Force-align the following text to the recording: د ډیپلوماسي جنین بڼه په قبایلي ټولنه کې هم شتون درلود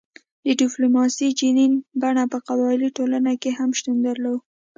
د 0.45 0.47
ډیپلوماسي 0.61 1.27
جنین 1.39 1.73
بڼه 2.01 2.23
په 2.31 2.37
قبایلي 2.47 2.89
ټولنه 2.97 3.31
کې 3.41 3.49
هم 3.57 3.69
شتون 3.77 3.97
درلود 4.07 4.39